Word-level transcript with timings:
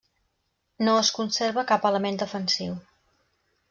No 0.87 0.95
es 1.03 1.13
conserva 1.19 1.67
cap 1.75 1.87
element 1.93 2.21
defensiu. 2.25 2.83